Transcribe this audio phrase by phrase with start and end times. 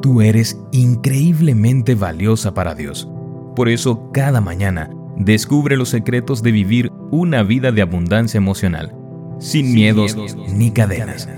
[0.00, 3.08] Tú eres increíblemente valiosa para Dios.
[3.56, 8.94] Por eso, cada mañana, descubre los secretos de vivir una vida de abundancia emocional,
[9.40, 10.16] sin, miedos,
[10.54, 11.28] ni cadenas.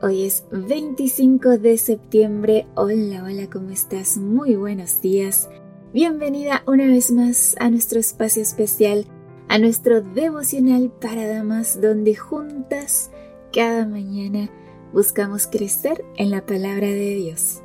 [0.00, 2.66] Hoy es 25 de septiembre.
[2.74, 4.16] Hola, hola, ¿cómo estás?
[4.16, 5.50] Muy buenos días.
[5.92, 9.04] Bienvenida una vez más a nuestro espacio especial,
[9.48, 13.10] a nuestro devocional para damas, donde juntas
[13.52, 14.48] cada mañana
[14.92, 17.62] buscamos crecer en la palabra de Dios.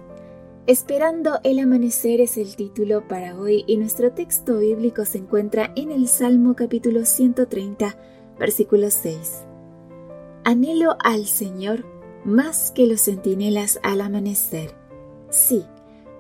[0.66, 5.92] Esperando el amanecer es el título para hoy y nuestro texto bíblico se encuentra en
[5.92, 7.98] el Salmo capítulo 130,
[8.40, 9.44] versículo 6.
[10.46, 11.86] Anhelo al Señor
[12.24, 14.74] más que los centinelas al amanecer.
[15.30, 15.66] Sí,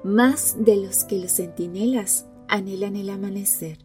[0.03, 3.77] más de los que los centinelas anhelan el amanecer.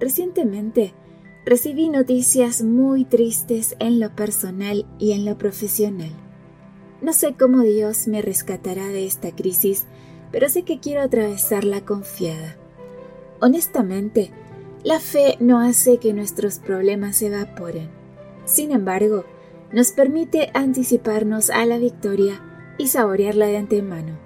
[0.00, 0.94] Recientemente,
[1.46, 6.10] recibí noticias muy tristes en lo personal y en lo profesional.
[7.00, 9.86] No sé cómo Dios me rescatará de esta crisis,
[10.32, 12.56] pero sé que quiero atravesarla confiada.
[13.40, 14.32] Honestamente,
[14.82, 17.90] la fe no hace que nuestros problemas se evaporen.
[18.44, 19.24] Sin embargo,
[19.72, 22.42] nos permite anticiparnos a la victoria
[22.76, 24.18] y saborearla de antemano.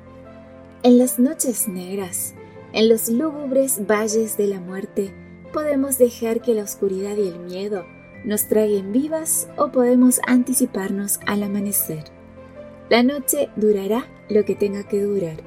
[0.83, 2.35] En las noches negras,
[2.73, 5.13] en los lúgubres valles de la muerte,
[5.53, 7.85] podemos dejar que la oscuridad y el miedo
[8.25, 12.05] nos traigan vivas o podemos anticiparnos al amanecer.
[12.89, 15.39] La noche durará lo que tenga que durar.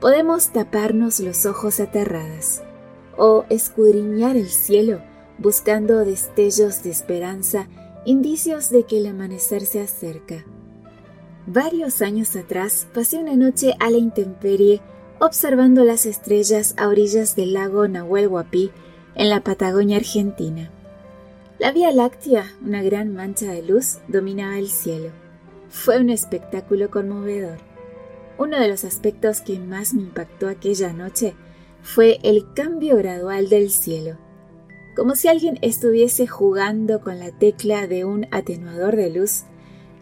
[0.00, 2.62] Podemos taparnos los ojos aterradas
[3.16, 5.00] o escudriñar el cielo
[5.38, 7.68] buscando destellos de esperanza,
[8.04, 10.44] indicios de que el amanecer se acerca.
[11.46, 14.80] Varios años atrás pasé una noche a la intemperie
[15.18, 18.70] observando las estrellas a orillas del lago Nahuel Huapi
[19.16, 20.70] en la Patagonia Argentina.
[21.58, 25.10] La Vía Láctea, una gran mancha de luz, dominaba el cielo.
[25.70, 27.58] Fue un espectáculo conmovedor.
[28.38, 31.34] Uno de los aspectos que más me impactó aquella noche
[31.80, 34.18] fue el cambio gradual del cielo.
[34.94, 39.44] Como si alguien estuviese jugando con la tecla de un atenuador de luz,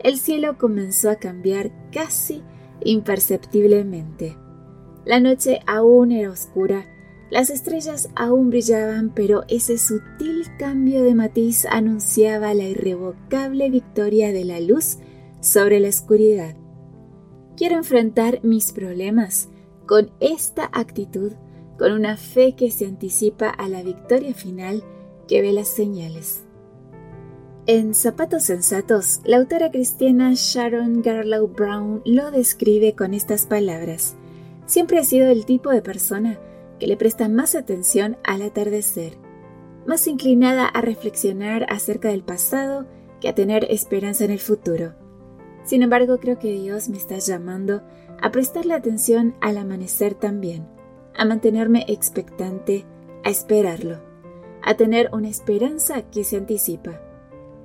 [0.01, 2.43] el cielo comenzó a cambiar casi
[2.83, 4.37] imperceptiblemente.
[5.05, 6.87] La noche aún era oscura
[7.31, 14.45] las estrellas aún brillaban, pero ese sutil cambio de matiz anunciaba la irrevocable victoria de
[14.45, 14.99] la luz
[15.41, 16.55] sobre la oscuridad.
[17.57, 19.49] Quiero enfrentar mis problemas
[19.87, 21.33] con esta actitud,
[21.79, 24.83] con una fe que se anticipa a la victoria final
[25.27, 26.45] que ve las señales.
[27.67, 34.17] En Zapatos Sensatos, la autora cristiana Sharon Garlow Brown lo describe con estas palabras.
[34.67, 36.39] Siempre he sido el tipo de persona
[36.87, 39.17] le presta más atención al atardecer,
[39.87, 42.87] más inclinada a reflexionar acerca del pasado
[43.21, 44.95] que a tener esperanza en el futuro.
[45.65, 47.83] Sin embargo, creo que Dios me está llamando
[48.21, 50.67] a prestarle atención al amanecer también,
[51.17, 52.85] a mantenerme expectante,
[53.25, 54.01] a esperarlo,
[54.63, 57.01] a tener una esperanza que se anticipa.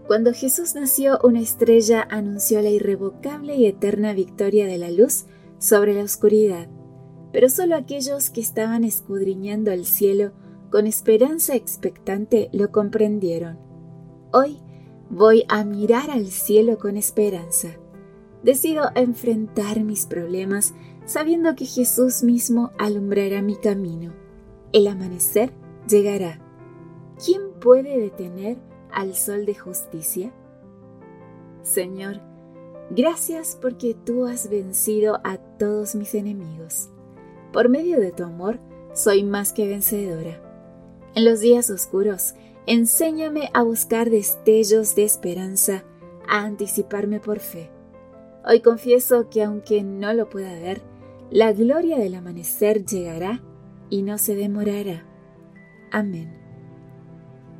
[0.07, 5.25] Cuando Jesús nació, una estrella anunció la irrevocable y eterna victoria de la luz
[5.59, 6.67] sobre la oscuridad
[7.31, 10.31] pero solo aquellos que estaban escudriñando el cielo
[10.71, 13.57] con esperanza expectante lo comprendieron.
[14.31, 14.59] Hoy
[15.09, 17.69] voy a mirar al cielo con esperanza.
[18.43, 20.73] Decido enfrentar mis problemas
[21.05, 24.13] sabiendo que Jesús mismo alumbrará mi camino.
[24.71, 25.51] El amanecer
[25.87, 26.39] llegará.
[27.23, 28.57] ¿Quién puede detener
[28.91, 30.31] al sol de justicia?
[31.63, 32.21] Señor,
[32.91, 36.89] gracias porque tú has vencido a todos mis enemigos.
[37.51, 38.59] Por medio de tu amor,
[38.93, 40.41] soy más que vencedora.
[41.15, 42.35] En los días oscuros,
[42.67, 45.83] enséñame a buscar destellos de esperanza,
[46.27, 47.71] a anticiparme por fe.
[48.45, 50.81] Hoy confieso que aunque no lo pueda ver,
[51.31, 53.41] la gloria del amanecer llegará
[53.89, 55.05] y no se demorará.
[55.91, 56.35] Amén.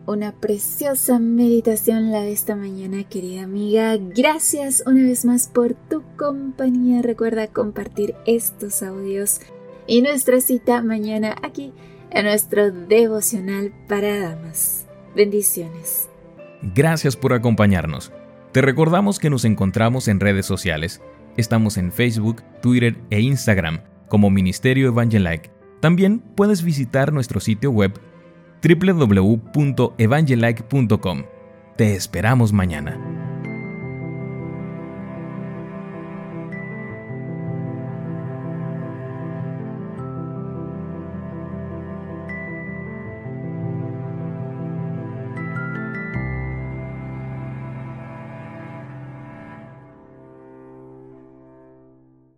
[0.06, 3.96] Una preciosa meditación la de esta mañana, querida amiga.
[3.98, 7.04] Gracias una vez más por tu compañía.
[7.04, 9.42] Recuerda compartir estos audios
[9.90, 11.74] y nuestra cita mañana aquí
[12.12, 14.86] en nuestro devocional para damas.
[15.16, 16.08] Bendiciones.
[16.62, 18.12] Gracias por acompañarnos.
[18.52, 21.02] Te recordamos que nos encontramos en redes sociales.
[21.38, 25.50] Estamos en Facebook, Twitter e Instagram como Ministerio Evangelike.
[25.80, 28.00] También puedes visitar nuestro sitio web
[28.62, 31.24] www.evangelike.com.
[31.78, 33.29] Te esperamos mañana.